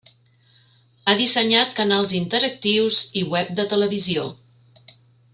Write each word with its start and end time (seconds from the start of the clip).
Ha 1.05 1.13
dissenyat 1.19 1.75
canals 1.79 2.15
interactius 2.21 2.99
i 3.21 3.23
web 3.35 3.51
de 3.61 3.67
televisió. 3.75 4.25